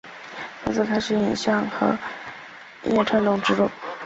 [0.63, 3.69] 从此开启影像与音乐创作之路。